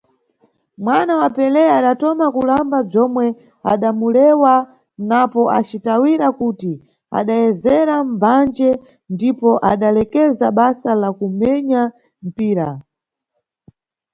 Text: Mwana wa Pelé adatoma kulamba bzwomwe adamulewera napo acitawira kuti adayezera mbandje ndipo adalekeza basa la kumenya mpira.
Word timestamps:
Mwana 0.83 1.13
wa 1.21 1.27
Pelé 1.35 1.63
adatoma 1.77 2.25
kulamba 2.35 2.77
bzwomwe 2.87 3.25
adamulewera 3.71 4.55
napo 5.09 5.41
acitawira 5.57 6.27
kuti 6.39 6.71
adayezera 7.19 7.95
mbandje 8.11 8.69
ndipo 9.13 9.49
adalekeza 9.71 10.45
basa 10.57 10.91
la 11.01 11.09
kumenya 11.19 11.81
mpira. 12.25 12.69